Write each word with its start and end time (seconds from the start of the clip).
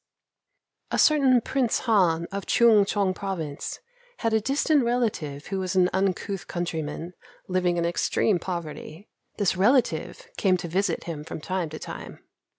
]A 0.91 0.97
certain 0.97 1.41
Prince 1.41 1.81
Han 1.81 2.25
of 2.31 2.47
Choong 2.47 2.85
chong 2.85 3.13
Province 3.13 3.77
had 4.17 4.33
a 4.33 4.41
distant 4.41 4.83
relative 4.83 5.45
who 5.53 5.59
was 5.59 5.75
an 5.75 5.91
uncouth 5.93 6.47
countryman 6.47 7.13
living 7.47 7.77
in 7.77 7.85
extreme 7.85 8.39
poverty. 8.39 9.11
This 9.37 9.55
relative 9.55 10.27
came 10.37 10.57
to 10.57 10.67
visit 10.67 11.03
him 11.03 11.23
from 11.23 11.39
time 11.39 11.69
to 11.69 11.77
time. 11.77 12.17